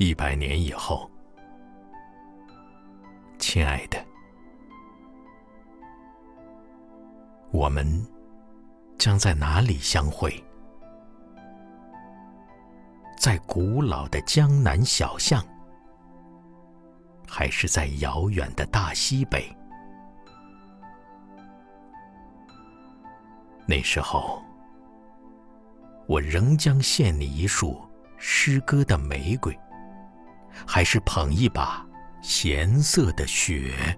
[0.00, 1.10] 一百年以后，
[3.36, 3.98] 亲爱的，
[7.50, 7.84] 我们
[8.96, 10.32] 将在哪里相会？
[13.18, 15.44] 在古老的江南小巷，
[17.26, 19.52] 还是在遥远的大西北？
[23.66, 24.40] 那时候，
[26.06, 27.82] 我仍将献你一束
[28.16, 29.58] 诗歌的玫瑰，
[30.66, 31.86] 还是捧一把
[32.22, 33.96] 咸涩的雪？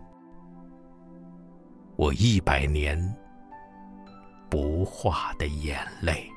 [1.97, 2.99] 我一百年
[4.49, 6.31] 不化的眼泪。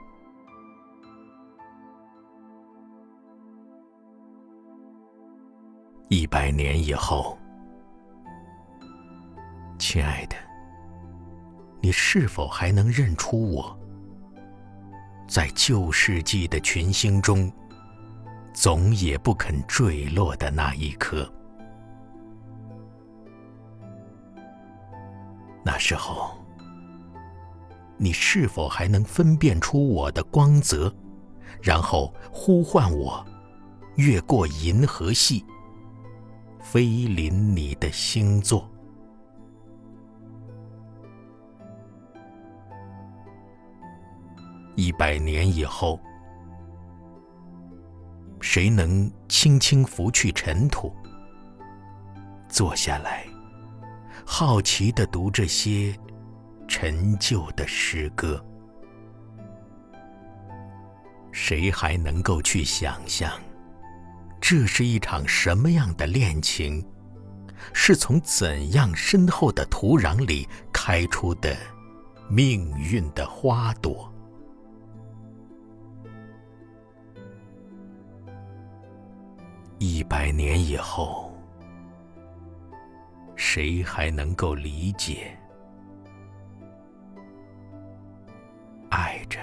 [6.10, 7.38] 一百年以后，
[9.80, 10.36] 亲爱的。
[11.82, 13.78] 你是否还能认出我，
[15.28, 17.52] 在旧世纪的群星中，
[18.54, 21.28] 总也不肯坠落的那一颗？
[25.66, 26.38] 那时候，
[27.98, 30.94] 你是否还能分辨出我的光泽，
[31.62, 33.26] 然后呼唤我，
[33.96, 35.44] 越过银河系，
[36.60, 38.70] 飞临你的星座？
[44.76, 46.00] 一百年以后，
[48.44, 50.94] 谁能轻轻拂去尘土，
[52.50, 53.26] 坐下来，
[54.26, 55.98] 好奇的读这些
[56.68, 58.46] 陈旧的诗歌？
[61.32, 63.32] 谁还能够去想象，
[64.42, 66.86] 这是一场什么样的恋情，
[67.72, 71.56] 是从怎样深厚的土壤里开出的
[72.28, 74.13] 命运的花朵？
[79.86, 81.30] 一百年以后，
[83.36, 85.38] 谁还能够理解？
[88.90, 89.42] 爱着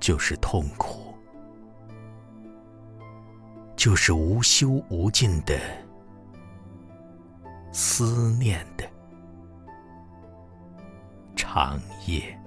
[0.00, 1.14] 就是痛苦，
[3.74, 5.58] 就是无休无尽的
[7.72, 8.84] 思念的
[11.34, 12.38] 长夜。